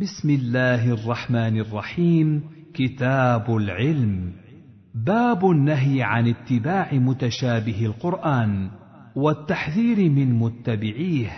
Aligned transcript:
بسم 0.00 0.30
الله 0.30 0.92
الرحمن 0.92 1.60
الرحيم. 1.60 2.42
كتاب 2.74 3.56
العلم. 3.56 4.32
باب 4.94 5.50
النهي 5.50 6.02
عن 6.02 6.28
اتباع 6.28 6.94
متشابه 6.94 7.86
القرآن 7.86 8.70
والتحذير 9.16 10.10
من 10.10 10.38
متبعيه 10.38 11.30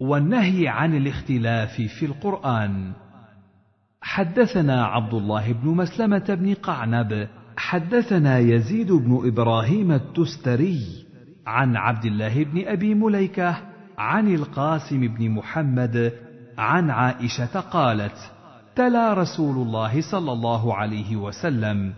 والنهي 0.00 0.68
عن 0.68 0.96
الاختلاف 0.96 1.80
في 1.98 2.06
القرآن. 2.06 2.92
حدثنا 4.00 4.84
عبد 4.84 5.14
الله 5.14 5.52
بن 5.52 5.68
مسلمة 5.68 6.26
بن 6.28 6.54
قعنب. 6.54 7.28
حدثنا 7.56 8.38
يزيد 8.38 8.92
بن 8.92 9.28
إبراهيم 9.28 9.92
التستري 9.92 10.80
عن 11.46 11.76
عبد 11.76 12.04
الله 12.04 12.44
بن 12.44 12.66
أبي 12.66 12.94
مليكة 12.94 13.56
عن 13.98 14.34
القاسم 14.34 15.08
بن 15.08 15.30
محمد 15.30 16.12
عن 16.60 16.90
عائشة 16.90 17.60
قالت 17.60 18.30
تلا 18.76 19.14
رسول 19.14 19.66
الله 19.66 20.00
صلى 20.00 20.32
الله 20.32 20.74
عليه 20.74 21.16
وسلم 21.16 21.92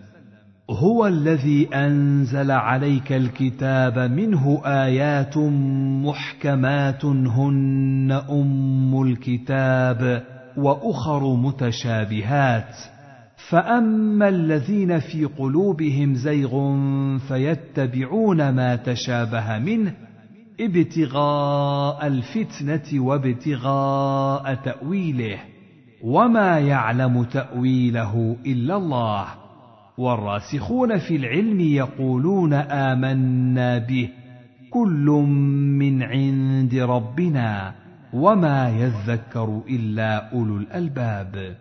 هو 0.71 1.07
الذي 1.07 1.69
أنزل 1.75 2.51
عليك 2.51 3.13
الكتاب 3.13 3.99
منه 3.99 4.63
آيات 4.65 5.39
محكمات 6.07 7.05
هن 7.05 8.23
أم 8.31 9.03
الكتاب 9.03 10.23
وأخر 10.57 11.35
متشابهات 11.37 12.77
فأما 13.49 14.29
الذين 14.29 14.99
في 14.99 15.25
قلوبهم 15.25 16.15
زيغ 16.15 16.77
فيتبعون 17.19 18.51
ما 18.51 18.77
تشابه 18.77 19.59
منه 19.59 19.93
ابتغاء 20.61 22.07
الفتنة 22.07 23.01
وابتغاء 23.05 24.55
تأويله 24.55 25.39
وما 26.05 26.59
يعلم 26.59 27.25
تأويله 27.25 28.37
إلا 28.47 28.77
الله. 28.77 29.27
والراسخون 29.99 30.99
في 30.99 31.17
العلم 31.17 31.61
يقولون 31.61 32.53
آمنا 32.53 33.79
به 33.79 34.11
كل 34.71 35.07
من 35.79 36.03
عند 36.03 36.75
ربنا 36.75 37.75
وما 38.13 38.69
يذكر 38.69 39.63
إلا 39.69 40.33
أولو 40.33 40.57
الألباب. 40.57 41.57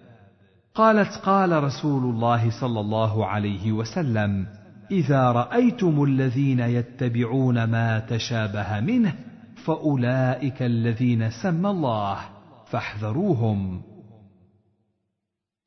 قالت 0.75 1.21
قال 1.25 1.63
رسول 1.63 2.03
الله 2.03 2.61
صلى 2.61 2.79
الله 2.79 3.25
عليه 3.25 3.71
وسلم 3.71 4.45
إذا 4.91 5.31
رأيتم 5.31 6.03
الذين 6.03 6.59
يتبعون 6.59 7.63
ما 7.63 7.99
تشابه 7.99 8.79
منه 8.79 9.13
فأولئك 9.55 10.61
الذين 10.61 11.29
سمى 11.29 11.69
الله 11.69 12.17
فاحذروهم. 12.65 13.81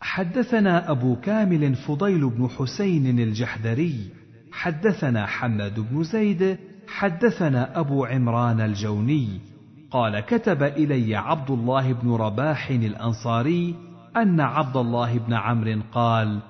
حدثنا 0.01 0.91
أبو 0.91 1.17
كامل 1.17 1.75
فضيل 1.75 2.31
بن 2.31 2.49
حسين 2.49 3.19
الجحدري 3.19 4.11
حدثنا 4.53 5.27
حماد 5.27 5.81
بن 5.81 6.03
زيد 6.03 6.59
حدثنا 6.89 7.81
أبو 7.81 8.05
عمران 8.05 8.61
الجوني. 8.61 9.41
قال 9.91 10.21
كتب 10.21 10.63
إلي 10.63 11.17
عبد 11.17 11.51
الله 11.51 11.93
بن 11.93 12.11
رباح 12.11 12.71
الأنصاري 12.71 13.75
أن 14.17 14.41
عبد 14.41 14.77
الله 14.77 15.19
بن 15.19 15.33
عمرو 15.33 15.81
قال 15.93 16.41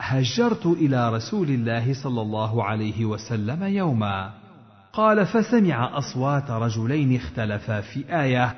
هجرت 0.00 0.66
إلى 0.66 1.10
رسول 1.10 1.48
الله 1.48 2.02
صلى 2.02 2.22
الله 2.22 2.64
عليه 2.64 3.04
وسلم 3.04 3.62
يوما. 3.62 4.32
قال 4.92 5.26
فسمع 5.26 5.98
أصوات 5.98 6.50
رجلين 6.50 7.16
اختلفا 7.16 7.80
في 7.80 8.22
آية 8.22 8.54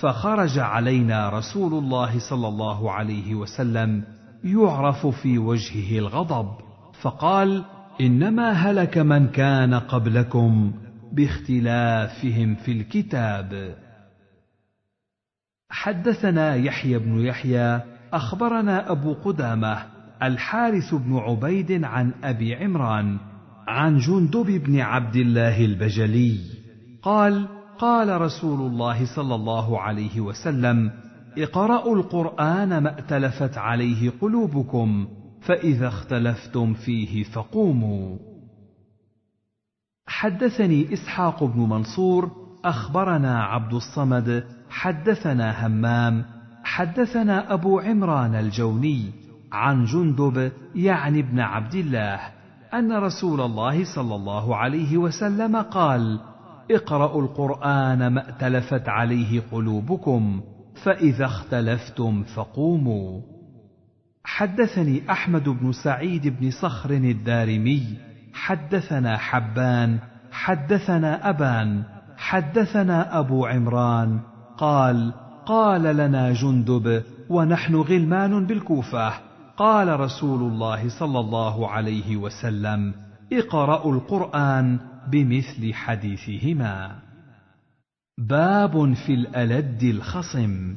فخرج 0.00 0.58
علينا 0.58 1.28
رسول 1.28 1.84
الله 1.84 2.18
صلى 2.30 2.48
الله 2.48 2.92
عليه 2.92 3.34
وسلم 3.34 4.04
يعرف 4.44 5.06
في 5.06 5.38
وجهه 5.38 5.98
الغضب. 5.98 6.48
فقال 7.02 7.64
إنما 8.00 8.50
هلك 8.52 8.98
من 8.98 9.28
كان 9.28 9.74
قبلكم 9.74 10.72
باختلافهم 11.12 12.54
في 12.54 12.72
الكتاب. 12.72 13.74
حدثنا 15.70 16.54
يحيى 16.54 16.98
بن 16.98 17.18
يحيى 17.18 17.80
أخبرنا 18.12 18.90
أبو 18.92 19.14
قدامة 19.14 19.99
الحارث 20.22 20.94
بن 20.94 21.16
عبيد 21.16 21.84
عن 21.84 22.12
أبي 22.24 22.54
عمران 22.54 23.18
عن 23.68 23.98
جندب 23.98 24.46
بن 24.46 24.80
عبد 24.80 25.16
الله 25.16 25.64
البجلي. 25.64 26.38
قال 27.02 27.48
قال 27.78 28.20
رسول 28.20 28.60
الله 28.60 29.16
صلى 29.16 29.34
الله 29.34 29.80
عليه 29.80 30.20
وسلم 30.20 30.90
اقرأوا 31.38 31.96
القرآن 31.96 32.78
ما 32.78 32.94
ائتلفت 32.98 33.58
عليه 33.58 34.12
قلوبكم 34.20 35.08
فإذا 35.40 35.88
اختلفتم 35.88 36.74
فيه 36.74 37.22
فقوموا. 37.22 38.16
حدثني 40.06 40.92
إسحاق 40.92 41.44
بن 41.44 41.60
منصور 41.60 42.30
أخبرنا 42.64 43.42
عبد 43.42 43.72
الصمد 43.72 44.44
حدثنا 44.70 45.66
همام 45.66 46.24
حدثنا 46.64 47.54
أبو 47.54 47.78
عمران 47.78 48.34
الجوني. 48.34 49.19
عن 49.52 49.84
جندب 49.84 50.52
يعني 50.74 51.20
ابن 51.20 51.40
عبد 51.40 51.74
الله 51.74 52.20
أن 52.74 52.92
رسول 52.92 53.40
الله 53.40 53.94
صلى 53.94 54.14
الله 54.14 54.56
عليه 54.56 54.96
وسلم 54.96 55.56
قال 55.56 56.20
اقرأوا 56.70 57.22
القرآن 57.22 58.06
ما 58.06 58.28
ائتلفت 58.28 58.88
عليه 58.88 59.42
قلوبكم 59.52 60.42
فإذا 60.84 61.24
اختلفتم 61.24 62.22
فقوموا. 62.22 63.20
حدثني 64.24 65.10
أحمد 65.10 65.48
بن 65.48 65.72
سعيد 65.72 66.40
بن 66.40 66.50
صخر 66.50 66.90
الدارمي 66.90 67.96
حدثنا 68.34 69.16
حبان 69.16 69.98
حدثنا 70.32 71.28
أبان 71.28 71.82
حدثنا 72.16 73.18
أبو 73.18 73.46
عمران 73.46 74.20
قال 74.58 75.12
قال 75.46 75.82
لنا 75.82 76.32
جندب 76.32 77.02
ونحن 77.28 77.74
غلمان 77.74 78.46
بالكوفة. 78.46 79.29
قال 79.60 80.00
رسول 80.00 80.52
الله 80.52 80.88
صلى 80.88 81.20
الله 81.20 81.68
عليه 81.68 82.16
وسلم 82.16 82.94
اقرأوا 83.32 83.94
القرآن 83.94 84.78
بمثل 85.12 85.74
حديثهما. 85.74 86.96
باب 88.18 88.94
في 88.94 89.14
الألد 89.14 89.82
الخصم. 89.82 90.76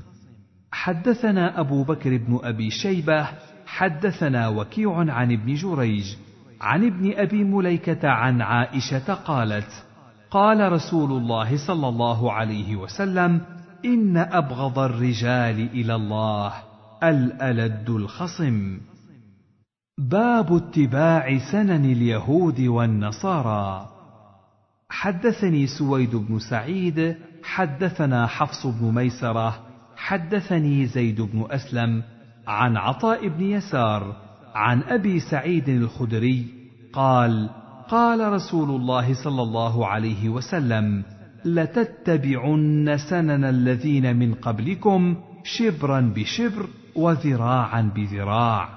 حدثنا 0.71 1.59
أبو 1.59 1.83
بكر 1.83 2.17
بن 2.17 2.39
أبي 2.43 2.69
شيبة، 2.69 3.27
حدثنا 3.65 4.47
وكيع 4.47 4.97
عن 4.97 5.31
ابن 5.31 5.53
جريج، 5.53 6.15
عن 6.61 6.85
ابن 6.85 7.13
أبي 7.15 7.43
مليكة 7.43 8.09
عن 8.09 8.41
عائشة 8.41 9.13
قالت 9.13 9.85
قال 10.31 10.71
رسول 10.71 11.11
الله 11.11 11.67
صلى 11.67 11.87
الله 11.87 12.31
عليه 12.31 12.75
وسلم 12.75 13.41
إن 13.85 14.17
أبغض 14.17 14.79
الرجال 14.79 15.69
إلى 15.73 15.95
الله 15.95 16.72
الألد 17.09 17.89
الخصم. 17.89 18.77
باب 19.97 20.55
اتباع 20.55 21.37
سنن 21.51 21.85
اليهود 21.85 22.61
والنصارى. 22.61 23.89
حدثني 24.89 25.67
سويد 25.67 26.15
بن 26.15 26.39
سعيد 26.39 27.15
حدثنا 27.43 28.27
حفص 28.27 28.67
بن 28.67 28.93
ميسرة 28.95 29.59
حدثني 29.95 30.85
زيد 30.85 31.21
بن 31.21 31.45
أسلم 31.51 32.03
عن 32.47 32.77
عطاء 32.77 33.27
بن 33.27 33.43
يسار 33.43 34.15
عن 34.55 34.83
أبي 34.83 35.19
سعيد 35.19 35.69
الخدري 35.69 36.45
قال 36.93 37.49
قال 37.89 38.33
رسول 38.33 38.69
الله 38.69 39.23
صلى 39.23 39.41
الله 39.41 39.87
عليه 39.87 40.29
وسلم 40.29 41.03
لتتبعن 41.45 42.97
سنن 43.09 43.43
الذين 43.43 44.15
من 44.15 44.33
قبلكم 44.33 45.15
شبرا 45.43 46.01
بشبر 46.15 46.67
وذراعا 46.95 47.81
بذراع 47.95 48.69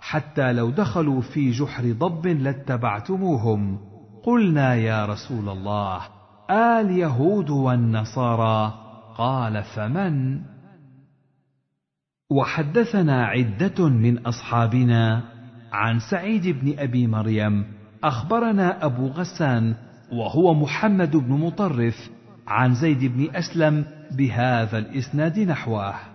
حتى 0.00 0.52
لو 0.52 0.70
دخلوا 0.70 1.20
في 1.20 1.50
جحر 1.50 1.92
ضب 1.92 2.26
لاتبعتموهم. 2.26 3.78
قلنا 4.24 4.74
يا 4.74 5.06
رسول 5.06 5.48
الله 5.48 6.00
اليهود 6.50 7.50
والنصارى؟ 7.50 8.74
قال 9.18 9.62
فمن؟ 9.62 10.40
وحدثنا 12.30 13.26
عدة 13.26 13.88
من 13.88 14.18
أصحابنا 14.26 15.22
عن 15.72 15.98
سعيد 16.10 16.46
بن 16.46 16.78
أبي 16.78 17.06
مريم. 17.06 17.64
أخبرنا 18.04 18.84
أبو 18.84 19.06
غسان 19.06 19.74
وهو 20.12 20.54
محمد 20.54 21.16
بن 21.16 21.32
مطرف 21.32 22.10
عن 22.46 22.74
زيد 22.74 23.04
بن 23.04 23.36
أسلم 23.36 23.84
بهذا 24.16 24.78
الإسناد 24.78 25.38
نحوه. 25.38 26.13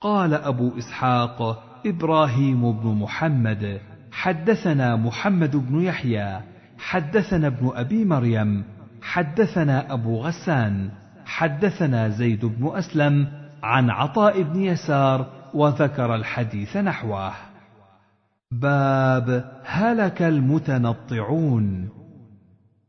قال 0.00 0.34
أبو 0.34 0.78
إسحاق 0.78 1.62
إبراهيم 1.86 2.72
بن 2.72 2.88
محمد 2.88 3.80
حدثنا 4.12 4.96
محمد 4.96 5.56
بن 5.56 5.80
يحيى 5.80 6.40
حدثنا 6.78 7.46
ابن 7.46 7.70
أبي 7.74 8.04
مريم 8.04 8.64
حدثنا 9.02 9.92
أبو 9.92 10.20
غسان 10.20 10.90
حدثنا 11.26 12.08
زيد 12.08 12.44
بن 12.44 12.76
أسلم 12.76 13.28
عن 13.62 13.90
عطاء 13.90 14.42
بن 14.42 14.60
يسار 14.60 15.26
وذكر 15.54 16.14
الحديث 16.14 16.76
نحوه. 16.76 17.32
باب 18.52 19.52
هلك 19.64 20.22
المتنطعون. 20.22 21.88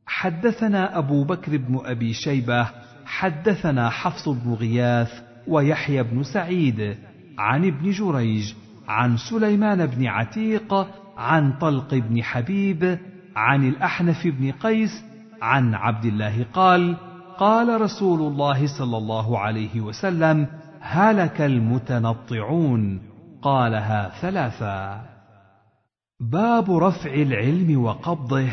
حدثنا 0.05 0.97
أبو 0.97 1.23
بكر 1.23 1.57
بن 1.57 1.79
أبي 1.85 2.13
شيبة 2.13 2.69
حدثنا 3.05 3.89
حفص 3.89 4.29
بن 4.29 4.53
غياث 4.53 5.28
ويحيى 5.47 6.03
بن 6.03 6.23
سعيد 6.23 6.97
عن 7.37 7.65
ابن 7.65 7.91
جريج 7.91 8.53
عن 8.87 9.17
سليمان 9.17 9.85
بن 9.85 10.07
عتيق 10.07 10.87
عن 11.17 11.53
طلق 11.53 11.95
بن 11.95 12.23
حبيب 12.23 12.99
عن 13.35 13.67
الأحنف 13.67 14.27
بن 14.27 14.51
قيس 14.51 15.03
عن 15.41 15.75
عبد 15.75 16.05
الله 16.05 16.45
قال 16.53 16.97
قال 17.39 17.81
رسول 17.81 18.21
الله 18.31 18.67
صلى 18.79 18.97
الله 18.97 19.39
عليه 19.39 19.81
وسلم 19.81 20.47
هلك 20.79 21.41
المتنطعون. 21.41 23.01
قالها 23.41 24.11
ثلاثا. 24.21 25.05
باب 26.19 26.71
رفع 26.71 27.13
العلم 27.13 27.83
وقبضه 27.83 28.49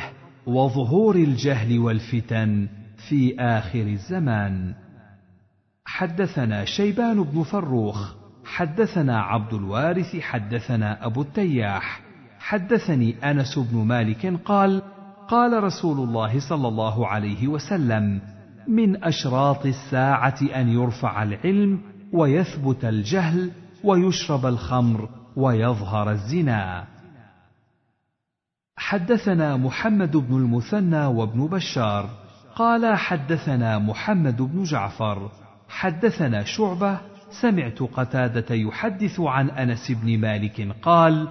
وظهور 0.46 1.16
الجهل 1.16 1.78
والفتن 1.78 2.68
في 3.08 3.40
آخر 3.40 3.82
الزمان. 3.82 4.74
حدثنا 5.96 6.64
شيبان 6.64 7.22
بن 7.22 7.42
فروخ 7.42 8.14
حدثنا 8.44 9.20
عبد 9.20 9.54
الوارث 9.54 10.16
حدثنا 10.16 11.06
أبو 11.06 11.22
التياح. 11.22 12.00
حدثني 12.38 13.30
أنس 13.30 13.58
بن 13.58 13.78
مالك 13.78 14.40
قال 14.44 14.82
قال 15.28 15.62
رسول 15.64 16.08
الله 16.08 16.48
صلى 16.48 16.68
الله 16.68 17.06
عليه 17.06 17.48
وسلم 17.48 18.20
من 18.68 19.04
أشراط 19.04 19.66
الساعة 19.66 20.38
أن 20.42 20.68
يرفع 20.68 21.22
العلم 21.22 21.80
ويثبت 22.12 22.84
الجهل 22.84 23.50
ويشرب 23.84 24.46
الخمر 24.46 25.08
ويظهر 25.36 26.10
الزنا. 26.10 26.84
حدثنا 28.76 29.56
محمد 29.56 30.16
بن 30.16 30.36
المثنى 30.36 31.06
وابن 31.06 31.46
بشار 31.46 32.10
قال 32.56 32.96
حدثنا 32.96 33.78
محمد 33.78 34.42
بن 34.42 34.62
جعفر 34.62 35.45
حدثنا 35.68 36.44
شعبة 36.44 36.98
سمعت 37.40 37.82
قتادة 37.82 38.54
يحدث 38.54 39.20
عن 39.20 39.50
أنس 39.50 39.92
بن 39.92 40.18
مالك 40.18 40.68
قال 40.82 41.28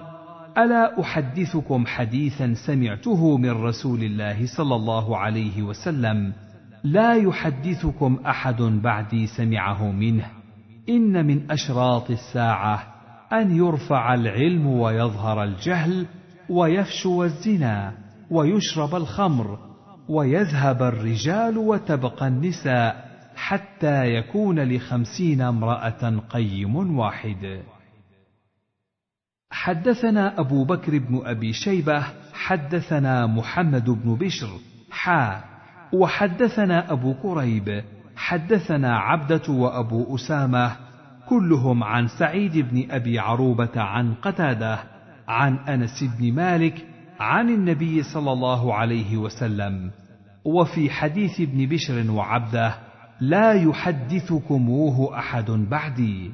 ألا 0.58 1.00
أحدثكم 1.00 1.86
حديثا 1.86 2.54
سمعته 2.66 3.36
من 3.36 3.50
رسول 3.50 4.02
الله 4.02 4.46
صلى 4.56 4.74
الله 4.74 5.16
عليه 5.16 5.62
وسلم؟ 5.62 6.32
لا 6.84 7.14
يحدثكم 7.14 8.18
أحد 8.26 8.62
بعدي 8.62 9.26
سمعه 9.26 9.90
منه. 9.90 10.26
إن 10.88 11.26
من 11.26 11.50
أشراط 11.50 12.10
الساعة 12.10 12.86
أن 13.32 13.56
يرفع 13.56 14.14
العلم 14.14 14.66
ويظهر 14.66 15.44
الجهل 15.44 16.06
ويفشو 16.48 17.24
الزنا 17.24 17.92
ويشرب 18.30 18.94
الخمر 18.94 19.58
ويذهب 20.08 20.82
الرجال 20.82 21.58
وتبقى 21.58 22.28
النساء 22.28 23.05
حتى 23.36 24.14
يكون 24.14 24.60
لخمسين 24.60 25.40
امرأة 25.40 26.22
قيم 26.30 26.98
واحد. 26.98 27.62
حدثنا 29.50 30.40
أبو 30.40 30.64
بكر 30.64 30.98
بن 30.98 31.22
أبي 31.24 31.52
شيبة 31.52 32.04
حدثنا 32.32 33.26
محمد 33.26 33.90
بن 33.90 34.14
بشر 34.14 34.48
حا 34.90 35.44
وحدثنا 35.92 36.92
أبو 36.92 37.14
كريب 37.14 37.84
حدثنا 38.16 38.98
عبدة 38.98 39.52
وأبو 39.52 40.14
أسامة 40.14 40.76
كلهم 41.28 41.84
عن 41.84 42.08
سعيد 42.08 42.58
بن 42.58 42.90
أبي 42.90 43.18
عروبة 43.18 43.80
عن 43.80 44.14
قتادة 44.14 44.78
عن 45.28 45.56
أنس 45.56 46.04
بن 46.18 46.32
مالك 46.32 46.86
عن 47.20 47.48
النبي 47.48 48.02
صلى 48.02 48.32
الله 48.32 48.74
عليه 48.74 49.16
وسلم 49.16 49.90
وفي 50.44 50.90
حديث 50.90 51.40
ابن 51.40 51.66
بشر 51.66 52.10
وعبده 52.10 52.74
لا 53.20 53.52
يحدثكموه 53.52 55.18
أحد 55.18 55.50
بعدي. 55.50 56.30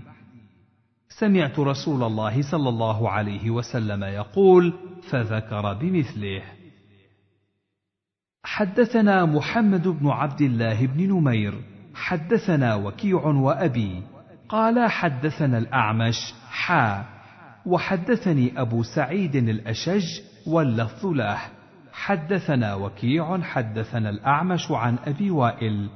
سمعت 1.08 1.58
رسول 1.58 2.02
الله 2.02 2.42
صلى 2.50 2.68
الله 2.68 3.10
عليه 3.10 3.50
وسلم 3.50 4.04
يقول 4.04 4.72
فذكر 5.10 5.74
بمثله. 5.74 6.42
حدثنا 8.44 9.24
محمد 9.24 9.88
بن 9.88 10.08
عبد 10.08 10.40
الله 10.40 10.86
بن 10.86 11.08
نمير 11.08 11.54
حدثنا 11.94 12.74
وكيع 12.74 13.26
وأبي. 13.26 14.02
قال 14.48 14.90
حدثنا 14.90 15.58
الأعمش 15.58 16.34
حا. 16.50 17.04
وحدثني 17.66 18.60
أبو 18.60 18.82
سعيد 18.82 19.36
الأشج 19.36 20.06
واللفظ 20.46 21.06
له. 21.06 21.38
حدثنا 21.92 22.74
وكيع 22.74 23.40
حدثنا 23.40 24.10
الأعمش 24.10 24.70
عن 24.70 24.96
أبي 25.06 25.30
وائل. 25.30 25.88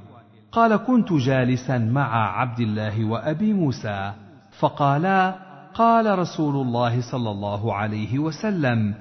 قال 0.52 0.76
كنت 0.76 1.12
جالسا 1.12 1.78
مع 1.78 2.38
عبد 2.40 2.60
الله 2.60 3.04
وأبي 3.04 3.52
موسى 3.52 4.12
فقالا 4.58 5.46
قال 5.74 6.18
رسول 6.18 6.66
الله 6.66 7.10
صلى 7.10 7.30
الله 7.30 7.74
عليه 7.74 8.18
وسلم 8.18 8.94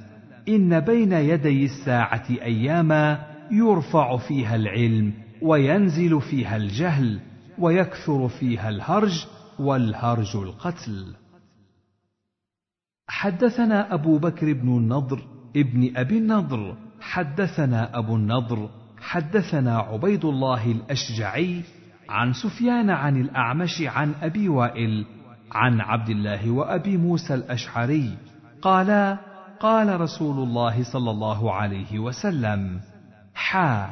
إن 0.48 0.80
بين 0.80 1.12
يدي 1.12 1.66
الساعة 1.66 2.26
أياما 2.30 3.26
يرفع 3.52 4.18
فيها 4.18 4.56
العلم 4.56 5.14
وينزل 5.42 6.22
فيها 6.22 6.58
الجهل 6.58 7.20
ويكثر 7.60 8.28
فيها 8.28 8.70
الهرج 8.70 9.26
والهرج 9.60 10.36
القتل. 10.36 11.16
حدثنا 13.08 13.94
أبو 13.94 14.18
بكر 14.18 14.54
بن 14.54 14.78
النضر 14.78 15.22
ابن 15.56 15.98
أبي 15.98 16.18
النضر 16.18 16.78
حدثنا 17.00 17.98
أبو 17.98 18.16
النضر 18.16 18.70
حدثنا 19.06 19.78
عبيد 19.78 20.26
الله 20.26 20.72
الأشجعي 20.72 21.62
عن 22.10 22.34
سفيان 22.34 22.90
عن 22.90 23.22
الأعمش 23.22 23.82
عن 23.82 24.14
أبي 24.22 24.50
وائل 24.50 25.06
عن 25.52 25.82
عبد 25.82 26.10
الله 26.10 26.50
وأبي 26.52 26.98
موسى 26.98 27.34
الأشعري 27.34 28.18
قالا 28.62 29.18
قال 29.60 30.02
رسول 30.02 30.48
الله 30.48 30.84
صلى 30.84 31.12
الله 31.12 31.54
عليه 31.54 32.00
وسلم 32.00 32.80
حا 33.34 33.90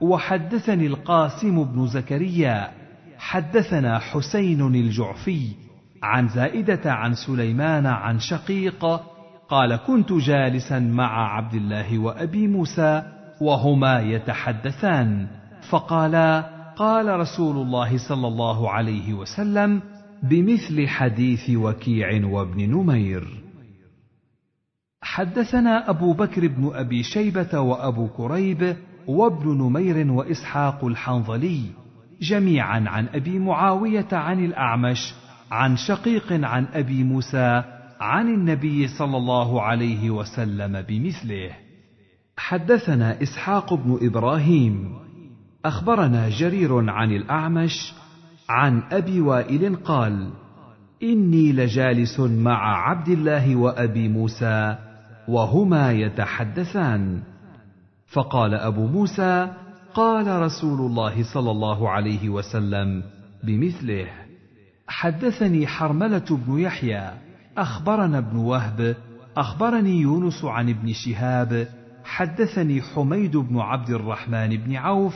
وحدثني 0.00 0.86
القاسم 0.86 1.64
بن 1.64 1.86
زكريا 1.86 2.70
حدثنا 3.18 3.98
حسين 3.98 4.74
الجعفي 4.74 5.48
عن 6.02 6.28
زائدة 6.28 6.92
عن 6.92 7.14
سليمان 7.14 7.86
عن 7.86 8.18
شقيق 8.18 9.00
قال 9.48 9.76
كنت 9.76 10.12
جالسا 10.12 10.78
مع 10.78 11.36
عبد 11.36 11.54
الله 11.54 11.98
وأبي 11.98 12.46
موسى 12.48 13.13
وهما 13.40 14.00
يتحدثان. 14.00 15.26
فقالا 15.70 16.54
قال 16.76 17.20
رسول 17.20 17.56
الله 17.56 18.08
صلى 18.08 18.28
الله 18.28 18.70
عليه 18.70 19.14
وسلم 19.14 19.82
بمثل 20.22 20.88
حديث 20.88 21.50
وكيع 21.50 22.26
وابن 22.26 22.70
نمير. 22.70 23.44
حدثنا 25.02 25.90
أبو 25.90 26.12
بكر 26.12 26.48
بن 26.48 26.70
أبي 26.74 27.02
شيبة 27.02 27.60
وأبو 27.60 28.08
كريب 28.08 28.76
وابن 29.06 29.58
نمير 29.58 30.12
وإسحاق 30.12 30.84
الحنظلي 30.84 31.60
جميعا 32.20 32.84
عن 32.86 33.06
أبي 33.14 33.38
معاوية 33.38 34.08
عن 34.12 34.44
الأعمش 34.44 35.14
عن 35.50 35.76
شقيق 35.76 36.32
عن 36.32 36.66
أبي 36.74 37.04
موسى 37.04 37.62
عن 38.00 38.28
النبي 38.28 38.88
صلى 38.88 39.16
الله 39.16 39.62
عليه 39.62 40.10
وسلم 40.10 40.82
بمثله. 40.82 41.63
حدثنا 42.36 43.22
إسحاق 43.22 43.74
بن 43.74 43.98
إبراهيم. 44.02 44.94
أخبرنا 45.64 46.28
جرير 46.28 46.90
عن 46.90 47.12
الأعمش 47.12 47.94
عن 48.48 48.82
أبي 48.92 49.20
وائل 49.20 49.76
قال 49.76 50.30
إني 51.02 51.52
لجالس 51.52 52.20
مع 52.20 52.88
عبد 52.88 53.08
الله 53.08 53.56
وأبي 53.56 54.08
موسى 54.08 54.76
وهما 55.28 55.92
يتحدثان. 55.92 57.22
فقال 58.06 58.54
أبو 58.54 58.86
موسى 58.86 59.48
قال 59.94 60.42
رسول 60.42 60.80
الله 60.80 61.34
صلى 61.34 61.50
الله 61.50 61.90
عليه 61.90 62.28
وسلم 62.28 63.02
بمثله 63.44 64.06
حدثني 64.88 65.66
حرملة 65.66 66.24
بن 66.30 66.58
يحيى 66.58 67.10
أخبرنا 67.58 68.18
ابن 68.18 68.36
وهب 68.36 68.96
أخبرني 69.36 70.00
يونس 70.00 70.44
عن 70.44 70.68
ابن 70.68 70.92
شهاب 70.92 71.68
حدثني 72.04 72.82
حميد 72.82 73.36
بن 73.36 73.58
عبد 73.58 73.90
الرحمن 73.90 74.56
بن 74.56 74.76
عوف 74.76 75.14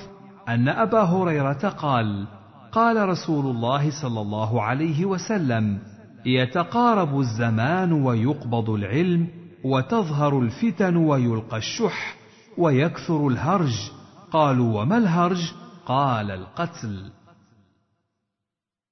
أن 0.49 0.69
أبا 0.69 1.03
هريرة 1.03 1.69
قال 1.69 2.27
قال 2.73 3.09
رسول 3.09 3.47
الله 3.57 4.03
صلى 4.03 4.21
الله 4.21 4.63
عليه 4.63 5.05
وسلم 5.05 5.79
يتقارب 6.27 7.21
الزمان 7.21 7.93
ويقبض 7.93 8.71
العلم 8.71 9.29
وتظهر 9.65 10.39
الفتن 10.41 10.97
ويلقى 10.97 11.57
الشح 11.57 12.17
ويكثر 12.59 13.29
الهرج. 13.29 13.91
قالوا 14.31 14.83
وما 14.83 14.99
الهرج؟ 14.99 15.53
قال 15.87 16.31
القتل. 16.31 17.11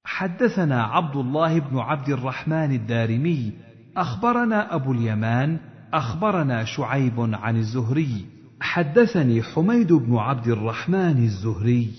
حدثنا 0.05 0.83
عبد 0.83 1.15
الله 1.15 1.59
بن 1.59 1.79
عبد 1.79 2.09
الرحمن 2.09 2.71
الدارمي 2.71 3.53
أخبرنا 3.97 4.75
أبو 4.75 4.91
اليمان 4.91 5.59
أخبرنا 5.93 6.63
شعيب 6.63 7.19
عن 7.19 7.57
الزهري. 7.57 8.25
حدثني 8.61 9.43
حميد 9.43 9.93
بن 9.93 10.15
عبد 10.15 10.47
الرحمن 10.47 11.23
الزهري 11.23 11.91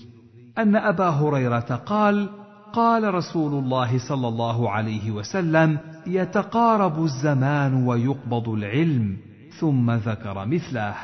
أن 0.57 0.75
أبا 0.75 1.09
هريرة 1.09 1.75
قال 1.85 2.29
قال 2.73 3.13
رسول 3.13 3.63
الله 3.63 4.09
صلى 4.09 4.27
الله 4.27 4.71
عليه 4.71 5.11
وسلم 5.11 5.79
يتقارب 6.07 7.03
الزمان 7.03 7.73
ويقبض 7.87 8.49
العلم 8.49 9.17
ثم 9.59 9.91
ذكر 9.91 10.45
مثله. 10.45 10.95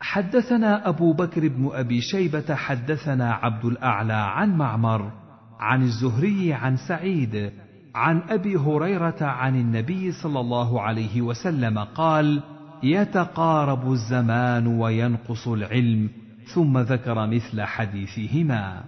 حدثنا 0.00 0.88
أبو 0.88 1.12
بكر 1.12 1.48
بن 1.48 1.70
أبي 1.72 2.00
شيبة 2.00 2.54
حدثنا 2.54 3.32
عبد 3.32 3.64
الأعلى 3.64 4.12
عن 4.12 4.56
معمر 4.56 5.12
عن 5.60 5.82
الزهري 5.82 6.52
عن 6.52 6.76
سعيد 6.76 7.52
عن 7.98 8.22
أبي 8.28 8.56
هريرة 8.56 9.16
عن 9.20 9.54
النبي 9.60 10.12
صلى 10.12 10.40
الله 10.40 10.82
عليه 10.82 11.22
وسلم 11.22 11.78
قال 11.78 12.42
يتقارب 12.82 13.92
الزمان 13.92 14.66
وينقص 14.66 15.48
العلم 15.48 16.10
ثم 16.54 16.78
ذكر 16.78 17.26
مثل 17.26 17.62
حديثهما. 17.62 18.84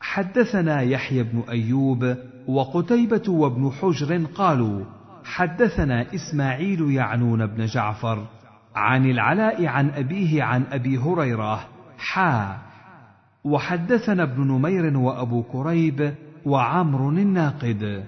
حدثنا 0.00 0.80
يحيى 0.80 1.22
بن 1.22 1.42
أيوب 1.48 2.16
وقتيبة 2.46 3.22
وابن 3.28 3.70
حجر 3.70 4.24
قالوا 4.34 4.84
حدثنا 5.24 6.14
إسماعيل 6.14 6.90
يعنون 6.90 7.46
بن 7.46 7.66
جعفر 7.66 8.26
عن 8.74 9.10
العلاء 9.10 9.66
عن 9.66 9.90
أبيه 9.90 10.42
عن 10.42 10.64
أبي 10.72 10.98
هريرة 10.98 11.68
حا. 11.98 12.58
وحدثنا 13.44 14.22
ابن 14.22 14.42
نمير 14.42 14.96
وأبو 14.96 15.42
كريب 15.42 16.14
وعمر 16.46 17.08
الناقد. 17.08 18.04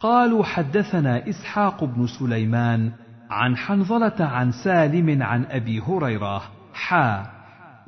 قالوا 0.00 0.44
حدثنا 0.44 1.28
إسحاق 1.28 1.84
بن 1.84 2.06
سليمان 2.18 2.92
عن 3.30 3.56
حنظلة 3.56 4.24
عن 4.24 4.50
سالم 4.64 5.22
عن 5.22 5.44
أبي 5.44 5.80
هريرة 5.80 6.42
حا. 6.74 7.26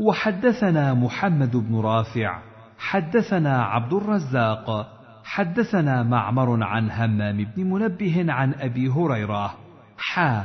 وحدثنا 0.01 0.95
محمد 0.95 1.57
بن 1.57 1.81
رافع 1.81 2.39
حدثنا 2.79 3.63
عبد 3.63 3.93
الرزاق 3.93 4.87
حدثنا 5.25 6.03
معمر 6.03 6.65
عن 6.65 6.91
همام 6.91 7.47
بن 7.57 7.65
منبه 7.65 8.33
عن 8.33 8.55
أبي 8.55 8.89
هريرة 8.89 9.55
حا. 9.99 10.45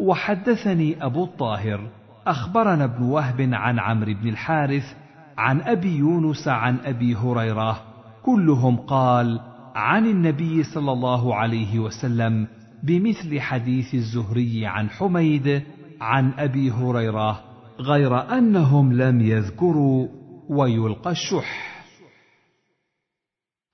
وحدثني 0.00 1.04
أبو 1.04 1.24
الطاهر 1.24 1.80
أخبرنا 2.26 2.84
ابن 2.84 3.02
وهب 3.02 3.40
عن 3.40 3.78
عمرو 3.78 4.14
بن 4.14 4.28
الحارث 4.28 4.96
عن 5.38 5.60
أبي 5.60 5.96
يونس 5.96 6.48
عن 6.48 6.78
أبي 6.84 7.14
هريرة 7.14 7.93
كلهم 8.24 8.76
قال 8.76 9.40
عن 9.74 10.06
النبي 10.06 10.62
صلى 10.62 10.92
الله 10.92 11.34
عليه 11.34 11.78
وسلم 11.78 12.46
بمثل 12.82 13.40
حديث 13.40 13.94
الزهري 13.94 14.66
عن 14.66 14.90
حميد 14.90 15.62
عن 16.00 16.32
أبي 16.38 16.70
هريرة 16.70 17.40
غير 17.80 18.38
أنهم 18.38 18.92
لم 18.92 19.20
يذكروا 19.20 20.08
ويلقى 20.48 21.10
الشح. 21.10 21.74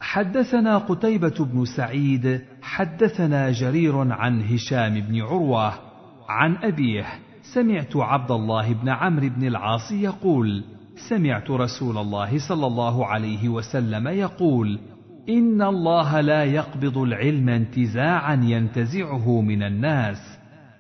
حدثنا 0.01 0.79
قتيبة 0.79 1.45
بن 1.45 1.65
سعيد 1.65 2.41
حدثنا 2.63 3.51
جرير 3.51 4.13
عن 4.13 4.43
هشام 4.43 5.01
بن 5.01 5.21
عروة 5.21 5.75
عن 6.29 6.57
أبيه 6.57 7.07
سمعت 7.55 7.97
عبد 7.97 8.31
الله 8.31 8.73
بن 8.73 8.89
عمرو 8.89 9.29
بن 9.29 9.47
العاص 9.47 9.93
يقول 9.93 10.65
سمعت 11.09 11.51
رسول 11.51 11.99
الله 11.99 12.39
صلى 12.49 12.67
الله 12.67 13.07
عليه 13.07 13.49
وسلم 13.49 14.09
يقول 14.09 14.79
إن 15.29 15.63
الله 15.63 16.21
لا 16.21 16.45
يقبض 16.45 16.99
العلم 16.99 17.49
انتزاعا 17.49 18.35
ينتزعه 18.35 19.41
من 19.41 19.63
الناس 19.63 20.39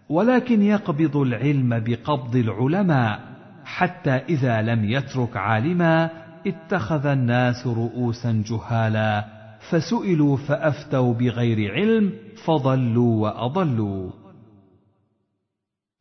ولكن 0.08 0.62
يقبض 0.62 1.16
العلم 1.16 1.84
بقبض 1.86 2.36
العلماء 2.36 3.20
حتى 3.64 4.10
إذا 4.10 4.62
لم 4.62 4.84
يترك 4.84 5.36
عالما 5.36 6.10
اتخذ 6.46 7.06
الناس 7.06 7.66
رؤوسا 7.66 8.42
جهالا 8.46 9.24
فسئلوا 9.70 10.36
فأفتوا 10.36 11.14
بغير 11.14 11.72
علم 11.72 12.12
فضلوا 12.44 13.22
وأضلوا. 13.22 14.19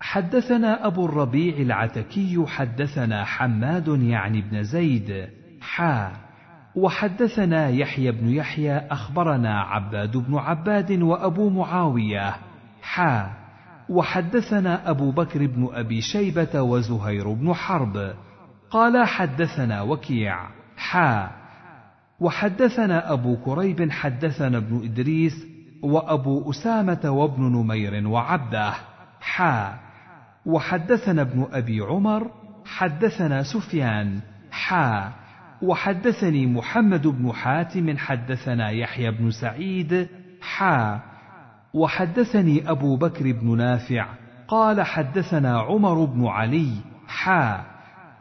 حدثنا 0.01 0.87
أبو 0.87 1.05
الربيع 1.05 1.57
العتكي 1.57 2.45
حدثنا 2.47 3.25
حماد 3.25 3.87
يعني 3.87 4.41
بن 4.41 4.63
زيد 4.63 5.29
حا. 5.61 6.11
وحدثنا 6.75 7.69
يحيى 7.69 8.11
بن 8.11 8.29
يحيى 8.29 8.77
أخبرنا 8.77 9.61
عباد 9.61 10.17
بن 10.17 10.37
عباد 10.37 10.91
وأبو 10.91 11.49
معاوية 11.49 12.35
حا. 12.81 13.29
وحدثنا 13.89 14.89
أبو 14.89 15.11
بكر 15.11 15.47
بن 15.47 15.69
أبي 15.73 16.01
شيبة 16.01 16.61
وزهير 16.61 17.33
بن 17.33 17.53
حرب 17.53 18.13
قال 18.71 19.07
حدثنا 19.07 19.81
وكيع 19.81 20.47
حا. 20.77 21.29
وحدثنا 22.19 23.13
أبو 23.13 23.37
كريب 23.37 23.91
حدثنا 23.91 24.57
ابن 24.57 24.83
إدريس 24.83 25.45
وأبو 25.83 26.49
أسامة 26.49 27.09
وابن 27.09 27.43
نمير 27.43 28.07
وعبده 28.07 28.73
حا. 29.21 29.88
وحدثنا 30.49 31.21
ابن 31.21 31.47
أبي 31.51 31.81
عمر 31.81 32.31
حدثنا 32.65 33.43
سفيان 33.43 34.19
حا 34.51 35.11
وحدثني 35.61 36.47
محمد 36.47 37.07
بن 37.07 37.31
حاتم 37.31 37.97
حدثنا 37.97 38.69
يحيى 38.69 39.11
بن 39.11 39.31
سعيد 39.31 40.07
حا 40.41 40.99
وحدثني 41.73 42.71
أبو 42.71 42.97
بكر 42.97 43.31
بن 43.31 43.57
نافع 43.57 44.07
قال 44.47 44.81
حدثنا 44.81 45.59
عمر 45.59 46.05
بن 46.05 46.25
علي 46.25 46.71
حا 47.07 47.65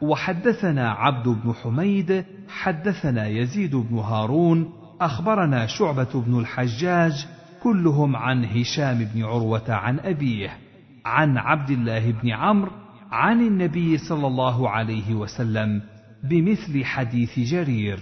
وحدثنا 0.01 0.91
عبد 0.91 1.27
بن 1.27 1.53
حميد 1.63 2.25
حدثنا 2.49 3.27
يزيد 3.27 3.75
بن 3.75 3.97
هارون 3.97 4.69
أخبرنا 5.01 5.65
شعبة 5.65 6.21
بن 6.21 6.39
الحجاج 6.39 7.27
كلهم 7.63 8.15
عن 8.15 8.45
هشام 8.45 9.07
بن 9.13 9.23
عروة 9.23 9.73
عن 9.73 9.99
أبيه. 9.99 10.68
عن 11.09 11.37
عبد 11.37 11.69
الله 11.69 12.11
بن 12.11 12.29
عمرو 12.29 12.71
عن 13.11 13.41
النبي 13.41 13.97
صلى 13.97 14.27
الله 14.27 14.69
عليه 14.69 15.13
وسلم 15.13 15.81
بمثل 16.23 16.85
حديث 16.85 17.39
جرير 17.39 17.99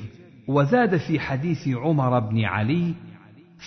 وزاد 0.48 0.98
في 0.98 1.20
حديث 1.20 1.68
عمر 1.68 2.20
بن 2.20 2.46
علي 2.46 2.94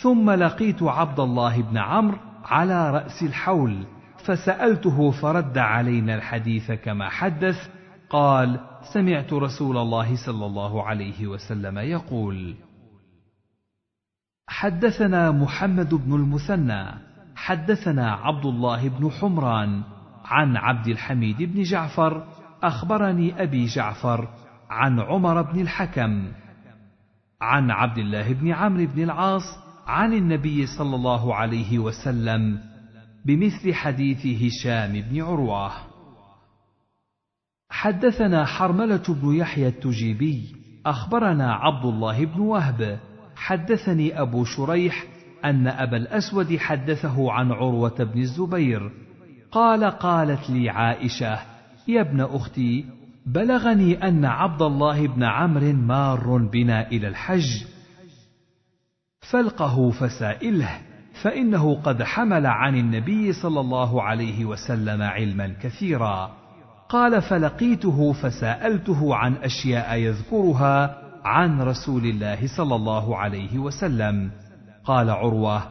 ثم 0.02 0.30
لقيت 0.30 0.82
عبد 0.82 1.20
الله 1.20 1.62
بن 1.62 1.76
عمرو 1.76 2.18
على 2.44 2.90
رأس 2.90 3.22
الحول 3.22 3.86
فسألته 4.24 5.10
فرد 5.10 5.58
علينا 5.58 6.14
الحديث 6.14 6.72
كما 6.72 7.08
حدث 7.08 7.68
قال 8.10 8.60
سمعت 8.92 9.32
رسول 9.32 9.76
الله 9.76 10.16
صلى 10.26 10.46
الله 10.46 10.86
عليه 10.86 11.26
وسلم 11.26 11.78
يقول 11.78 12.54
حدثنا 14.48 15.30
محمد 15.30 15.94
بن 15.94 16.14
المثنى 16.14 17.09
حدثنا 17.50 18.12
عبد 18.12 18.46
الله 18.46 18.88
بن 18.88 19.10
حمران 19.10 19.82
عن 20.24 20.56
عبد 20.56 20.86
الحميد 20.88 21.42
بن 21.42 21.62
جعفر 21.62 22.24
أخبرني 22.62 23.42
أبي 23.42 23.64
جعفر 23.66 24.28
عن 24.70 25.00
عمر 25.00 25.42
بن 25.42 25.60
الحكم 25.60 26.32
عن 27.40 27.70
عبد 27.70 27.98
الله 27.98 28.32
بن 28.32 28.52
عمرو 28.52 28.86
بن 28.86 29.02
العاص 29.02 29.42
عن 29.86 30.12
النبي 30.12 30.66
صلى 30.66 30.96
الله 30.96 31.34
عليه 31.34 31.78
وسلم 31.78 32.58
بمثل 33.24 33.74
حديث 33.74 34.26
هشام 34.26 34.92
بن 34.92 35.22
عروة. 35.22 35.72
حدثنا 37.70 38.44
حرملة 38.44 39.04
بن 39.08 39.34
يحيى 39.34 39.68
التجيبي 39.68 40.56
أخبرنا 40.86 41.54
عبد 41.54 41.84
الله 41.84 42.24
بن 42.24 42.40
وهب 42.40 43.00
حدثني 43.36 44.20
أبو 44.20 44.44
شريح 44.44 45.04
أن 45.44 45.66
أبا 45.66 45.96
الأسود 45.96 46.56
حدثه 46.56 47.32
عن 47.32 47.52
عروة 47.52 48.04
بن 48.04 48.20
الزبير. 48.20 48.90
قال 49.52 49.84
قالت 49.84 50.50
لي 50.50 50.70
عائشة 50.70 51.38
يا 51.88 52.00
ابن 52.00 52.20
أختي 52.20 52.84
بلغني 53.26 54.08
أن 54.08 54.24
عبد 54.24 54.62
الله 54.62 55.06
بن 55.06 55.22
عمرو 55.22 55.72
مار 55.72 56.36
بنا 56.36 56.88
إلى 56.88 57.08
الحج. 57.08 57.64
فالقه 59.30 59.90
فسائله 59.90 60.68
فإنه 61.22 61.74
قد 61.74 62.02
حمل 62.02 62.46
عن 62.46 62.76
النبي 62.76 63.32
صلى 63.32 63.60
الله 63.60 64.02
عليه 64.02 64.44
وسلم 64.44 65.02
علما 65.02 65.54
كثيرا. 65.62 66.36
قال 66.88 67.22
فلقيته 67.22 68.12
فسألته 68.12 69.14
عن 69.14 69.34
أشياء 69.34 69.96
يذكرها 69.98 70.96
عن 71.24 71.60
رسول 71.62 72.04
الله 72.04 72.56
صلى 72.56 72.74
الله 72.74 73.16
عليه 73.16 73.58
وسلم. 73.58 74.30
قال 74.90 75.10
عروة 75.10 75.62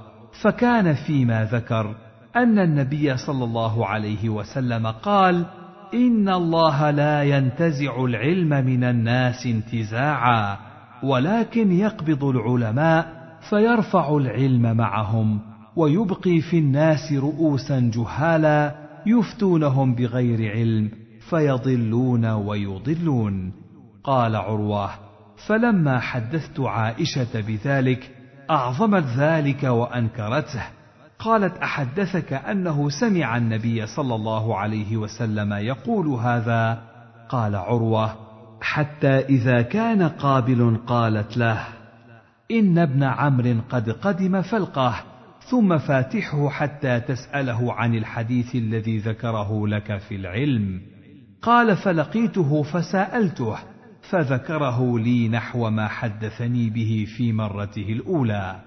فكان 0.42 0.94
فيما 0.94 1.46
ذكر 1.46 1.96
أن 2.36 2.60
النبي 2.60 3.18
صلى 3.18 3.44
الله 3.44 3.86
عليه 3.86 4.30
وسلم 4.30 4.88
قال 4.88 5.46
إن 5.94 6.30
الله 6.30 6.92
لا 6.92 7.24
ينتزع 7.24 8.06
العلم 8.06 8.50
من 8.50 8.84
الناس 8.84 9.46
انتزاعا 9.46 10.58
ولكن 11.04 11.72
يقبض 11.72 12.24
العلماء 12.24 13.08
فيرفع 13.50 14.18
العلم 14.18 14.78
معهم 14.78 15.40
ويبقي 15.76 16.42
في 16.42 16.60
الناس 16.60 17.14
رؤوسا 17.14 17.92
جهالا 17.94 18.76
يفتونهم 19.06 19.96
بغير 19.96 20.52
علم 20.52 20.92
فيضلون 21.30 22.26
ويضلون. 22.26 23.52
قال 24.04 24.36
عروة 24.36 24.90
فلما 25.48 26.00
حدثت 26.00 26.60
عائشة 26.60 27.42
بذلك 27.48 28.19
أعظمت 28.50 29.04
ذلك 29.18 29.64
وأنكرته. 29.64 30.64
قالت 31.20 31.58
أحدثك 31.58 32.34
أنه 32.34 32.90
سمع 32.90 33.38
النبي 33.38 33.86
صلى 33.86 34.16
الله 34.16 34.58
عليه 34.58 34.98
وسلم 34.98 35.54
يقول 35.54 36.08
هذا؟ 36.08 36.82
قال 37.30 37.56
عروة 37.56 38.16
حتى 38.62 39.20
إذا 39.20 39.62
كان 39.62 40.04
قابل 40.04 40.80
قالت 40.88 41.38
له 41.38 41.68
إن 42.52 42.78
ابن 42.78 43.04
عمرو 43.04 43.56
قد 43.70 43.90
قدم 43.90 44.42
فالقه 44.42 44.96
ثم 45.50 45.78
فاتحه 45.78 46.50
حتى 46.50 47.00
تسأله 47.00 47.74
عن 47.74 47.96
الحديث 47.96 48.56
الذي 48.56 48.98
ذكره 48.98 49.68
لك 49.68 49.98
في 49.98 50.16
العلم. 50.16 50.82
قال 51.42 51.78
فلقيته 51.78 52.64
فسألته 52.64 53.58
فذكره 54.10 55.00
لي 55.00 55.30
نحو 55.30 55.70
ما 55.70 55.88
حدثني 55.88 56.70
به 56.70 57.08
في 57.18 57.34
مرته 57.34 57.90
الأولى. 57.90 58.60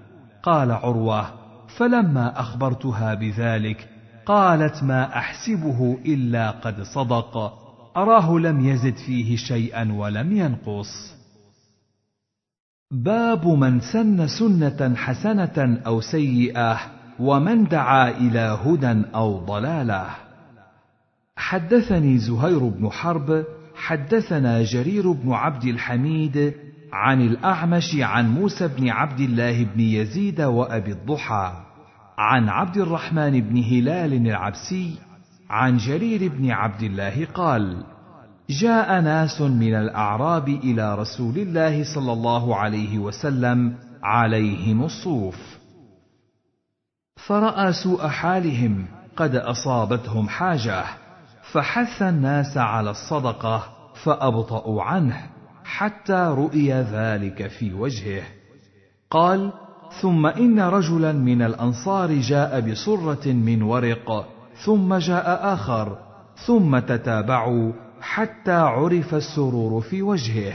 قال 0.43 0.71
عروة 0.71 1.33
فلما 1.77 2.41
أخبرتها 2.41 3.15
بذلك 3.15 3.89
قالت 4.27 4.83
ما 4.83 5.19
أحسبه 5.19 5.99
إلا 6.07 6.51
قد 6.51 6.83
صدق 6.83 7.37
أراه 7.97 8.39
لم 8.39 8.67
يزد 8.67 8.97
فيه 8.97 9.37
شيئا 9.37 9.93
ولم 9.93 10.33
ينقص. 10.33 11.15
باب 12.91 13.47
من 13.47 13.81
سن 13.81 14.27
سنة 14.27 14.95
حسنة 14.95 15.83
أو 15.87 16.01
سيئة 16.01 16.81
ومن 17.21 17.65
دعا 17.65 18.11
إلى 18.11 18.59
هدى 18.65 19.03
أو 19.15 19.39
ضلالة. 19.39 20.07
حدثني 21.37 22.19
زهير 22.19 22.59
بن 22.59 22.91
حرب 22.91 23.45
حدثنا 23.83 24.63
جرير 24.63 25.13
بن 25.13 25.33
عبد 25.33 25.65
الحميد 25.65 26.55
عن 26.93 27.21
الأعمش 27.21 27.97
عن 28.01 28.35
موسى 28.35 28.69
بن 28.69 28.89
عبد 28.89 29.21
الله 29.21 29.65
بن 29.65 29.81
يزيد 29.81 30.41
وأبي 30.41 30.93
الضحى 30.93 31.53
عن 32.19 32.49
عبد 32.49 32.77
الرحمن 32.77 33.41
بن 33.41 33.59
هلال 33.65 34.27
العبسي 34.27 34.95
عن 35.51 35.77
جرير 35.77 36.29
بن 36.29 36.51
عبد 36.51 36.83
الله 36.83 37.27
قال 37.35 37.85
جاء 38.51 39.01
ناس 39.01 39.41
من 39.41 39.75
الأعراب 39.75 40.49
إلى 40.49 40.95
رسول 40.95 41.39
الله 41.39 41.95
صلى 41.95 42.13
الله 42.13 42.57
عليه 42.57 42.99
وسلم 42.99 43.77
عليهم 44.03 44.85
الصوف 44.85 45.59
فرأى 47.17 47.73
سوء 47.73 48.09
حالهم 48.09 48.87
قد 49.17 49.37
أصابتهم 49.37 50.29
حاجة. 50.29 51.02
فحث 51.53 52.03
الناس 52.03 52.57
على 52.57 52.91
الصدقة 52.91 53.65
فابطاوا 54.05 54.83
عنه 54.83 55.21
حتى 55.65 56.35
رؤي 56.37 56.73
ذلك 56.73 57.47
في 57.47 57.75
وجهه. 57.75 58.23
قال 59.11 59.53
ثم 60.01 60.27
إن 60.27 60.61
رجلا 60.61 61.13
من 61.13 61.43
الأنصار 61.43 62.13
جاء 62.13 62.61
بصرة 62.61 63.33
من 63.33 63.63
ورق 63.63 64.27
ثم 64.65 64.95
جاء 64.95 65.55
آخر 65.55 65.99
ثم 66.47 66.79
تتابعوا 66.79 67.73
حتى 68.01 68.53
عرف 68.53 69.15
السرور 69.15 69.81
في 69.81 70.03
وجهه. 70.03 70.55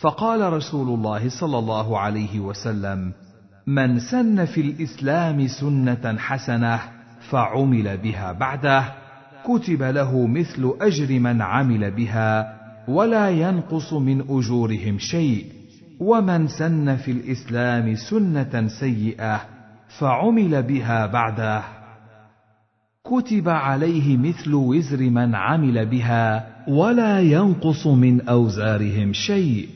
فقال 0.00 0.52
رسول 0.52 0.88
الله 0.88 1.28
صلى 1.28 1.58
الله 1.58 1.98
عليه 1.98 2.40
وسلم 2.40 3.12
من 3.66 3.98
سن 4.00 4.44
في 4.44 4.60
الإسلام 4.60 5.48
سنة 5.48 6.16
حسنة 6.18 6.80
فعمل 7.30 7.96
بها 7.96 8.32
بعده. 8.32 9.07
كتب 9.44 9.82
له 9.82 10.26
مثل 10.26 10.74
أجر 10.80 11.18
من 11.18 11.42
عمل 11.42 11.90
بها 11.90 12.58
ولا 12.88 13.30
ينقص 13.30 13.92
من 13.92 14.20
أجورهم 14.20 14.98
شيء. 14.98 15.44
ومن 16.00 16.46
سن 16.46 16.96
في 16.96 17.10
الإسلام 17.10 17.94
سنة 17.94 18.68
سيئة 18.80 19.40
فعمل 20.00 20.62
بها 20.62 21.06
بعده. 21.06 21.62
كتب 23.04 23.48
عليه 23.48 24.16
مثل 24.16 24.54
وزر 24.54 25.10
من 25.10 25.34
عمل 25.34 25.86
بها 25.86 26.46
ولا 26.68 27.20
ينقص 27.20 27.86
من 27.86 28.20
أوزارهم 28.28 29.12
شيء. 29.12 29.68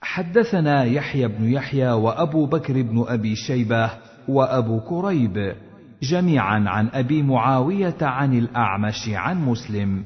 حدثنا 0.00 0.84
يحيى 0.84 1.28
بن 1.28 1.52
يحيى 1.52 1.90
وأبو 1.90 2.46
بكر 2.46 2.82
بن 2.82 3.04
أبي 3.08 3.36
شيبة 3.36 3.90
وأبو 4.28 4.80
كريب 4.80 5.54
جميعا 6.02 6.64
عن 6.68 6.88
أبي 6.88 7.22
معاوية 7.22 7.96
عن 8.02 8.38
الأعمش 8.38 9.08
عن 9.08 9.44
مسلم 9.44 10.04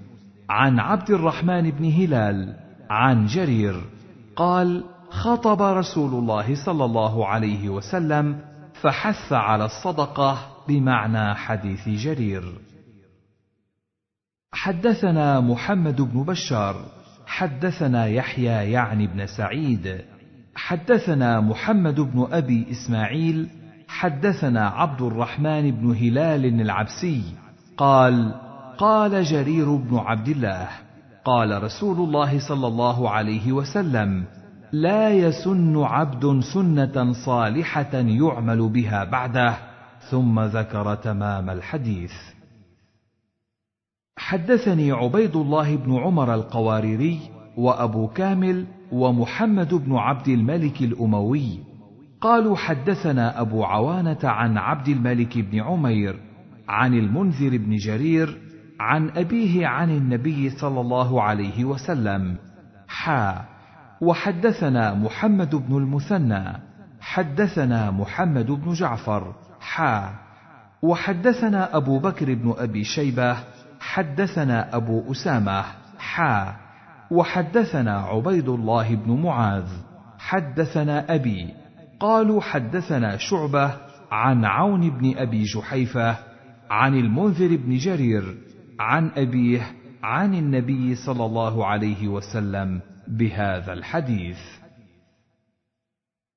عن 0.51 0.79
عبد 0.79 1.11
الرحمن 1.11 1.71
بن 1.71 1.85
هلال 1.85 2.57
عن 2.91 3.27
جرير 3.27 3.85
قال 4.37 4.85
خطب 5.11 5.63
رسول 5.63 6.15
الله 6.15 6.65
صلى 6.65 6.85
الله 6.85 7.27
عليه 7.27 7.69
وسلم 7.69 8.41
فحث 8.83 9.33
على 9.33 9.65
الصدقة 9.65 10.39
بمعنى 10.69 11.35
حديث 11.35 11.89
جرير. 11.89 12.45
حدثنا 14.53 15.41
محمد 15.41 16.01
بن 16.01 16.23
بشار 16.23 16.85
حدثنا 17.27 18.07
يحيى 18.07 18.73
يعني 18.73 19.07
بن 19.07 19.27
سعيد 19.27 20.01
حدثنا 20.55 21.41
محمد 21.41 22.01
بن 22.01 22.29
أبي 22.33 22.67
إسماعيل 22.71 23.49
حدثنا 23.91 24.69
عبد 24.69 25.03
الرحمن 25.03 25.71
بن 25.71 25.91
هلال 25.91 26.61
العبسي 26.61 27.23
قال 27.77 28.35
قال 28.79 29.25
جرير 29.25 29.77
بن 29.77 29.97
عبد 29.97 30.29
الله 30.29 30.69
قال 31.25 31.63
رسول 31.63 31.97
الله 31.97 32.49
صلى 32.49 32.67
الله 32.67 33.11
عليه 33.11 33.53
وسلم 33.53 34.25
لا 34.73 35.11
يسن 35.11 35.83
عبد 35.83 36.41
سنة 36.55 37.13
صالحة 37.13 37.95
يعمل 37.95 38.69
بها 38.69 39.05
بعده 39.05 39.57
ثم 40.11 40.41
ذكر 40.41 40.95
تمام 40.95 41.51
الحديث. 41.51 42.13
حدثني 44.17 44.93
عبيد 44.93 45.37
الله 45.37 45.77
بن 45.77 45.97
عمر 45.97 46.35
القواريري 46.35 47.21
وأبو 47.57 48.09
كامل 48.09 48.67
ومحمد 48.93 49.75
بن 49.75 49.97
عبد 49.97 50.29
الملك 50.29 50.83
الأموي 50.83 51.70
قالوا 52.21 52.57
حدثنا 52.57 53.41
أبو 53.41 53.65
عوانة 53.65 54.19
عن 54.25 54.59
عبد 54.59 54.89
الملك 54.89 55.39
بن 55.39 55.61
عمير 55.61 56.21
عن 56.69 56.95
المنذر 56.95 57.57
بن 57.57 57.77
جرير 57.77 58.39
عن 58.81 59.11
أبيه 59.11 59.67
عن 59.67 59.91
النبي 59.91 60.51
صلى 60.51 60.81
الله 60.81 61.23
عليه 61.23 61.65
وسلم 61.65 62.37
حا 62.89 63.45
وحدثنا 64.01 64.95
محمد 64.95 65.55
بن 65.55 65.77
المثنى 65.77 66.45
حدثنا 67.01 67.91
محمد 67.91 68.47
بن 68.47 68.73
جعفر 68.73 69.35
حا 69.61 70.15
وحدثنا 70.83 71.77
أبو 71.77 71.99
بكر 71.99 72.35
بن 72.35 72.55
أبي 72.59 72.85
شيبة 72.85 73.37
حدثنا 73.81 74.77
أبو 74.77 75.13
أسامة 75.13 75.65
حا 75.99 76.57
وحدثنا 77.11 77.99
عبيد 78.01 78.49
الله 78.49 78.95
بن 78.95 79.23
معاذ 79.23 79.69
حدثنا 80.19 81.15
أبي 81.15 81.60
قالوا 82.01 82.41
حدثنا 82.41 83.17
شعبة 83.17 83.77
عن 84.11 84.45
عون 84.45 84.91
بن 84.91 85.19
أبي 85.19 85.45
جحيفة 85.45 86.19
عن 86.71 86.95
المنذر 86.95 87.57
بن 87.57 87.77
جرير 87.77 88.37
عن 88.81 89.11
أبيه 89.17 89.73
عن 90.03 90.35
النبي 90.35 90.95
صلى 90.95 91.25
الله 91.25 91.67
عليه 91.67 92.09
وسلم 92.09 92.81
بهذا 93.09 93.73
الحديث. 93.73 94.39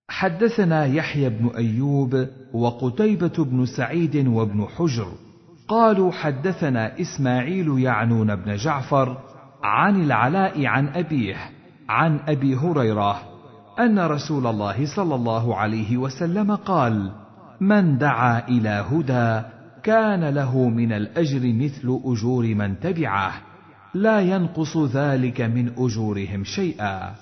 حدثنا 0.09 0.85
يحيى 0.85 1.29
بن 1.29 1.47
أيوب 1.47 2.27
وقتيبة 2.53 3.43
بن 3.45 3.65
سعيد 3.65 4.27
وابن 4.27 4.67
حجر. 4.77 5.13
قالوا 5.67 6.11
حدثنا 6.11 7.01
إسماعيل 7.01 7.79
يعنون 7.79 8.35
بن 8.35 8.55
جعفر 8.55 9.17
عن 9.63 10.03
العلاء 10.03 10.65
عن 10.65 10.87
أبيه 10.87 11.35
عن 11.89 12.19
أبي 12.27 12.55
هريرة 12.55 13.32
أن 13.79 13.99
رسول 13.99 14.47
الله 14.47 14.85
صلى 14.95 15.15
الله 15.15 15.55
عليه 15.55 15.97
وسلم 15.97 16.55
قال 16.55 17.11
من 17.61 17.97
دعا 17.97 18.47
إلى 18.47 18.85
هدى 18.91 19.47
كان 19.83 20.29
له 20.29 20.69
من 20.69 20.93
الأجر 20.93 21.53
مثل 21.53 22.01
أجور 22.05 22.55
من 22.55 22.79
تبعه 22.79 23.33
لا 23.93 24.19
ينقص 24.19 24.77
ذلك 24.77 25.41
من 25.41 25.71
أجورهم 25.77 26.43
شيئا. 26.43 27.13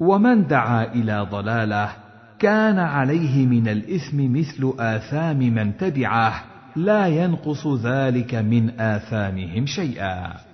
ومن 0.00 0.46
دعا 0.46 0.84
إلى 0.84 1.26
ضلاله 1.30 1.90
كان 2.38 2.78
عليه 2.78 3.46
من 3.46 3.68
الإثم 3.68 4.38
مثل 4.38 4.74
آثام 4.78 5.38
من 5.38 5.76
تبعه 5.76 6.42
لا 6.76 7.06
ينقص 7.06 7.66
ذلك 7.66 8.34
من 8.34 8.80
آثامهم 8.80 9.66
شيئا. 9.66 10.47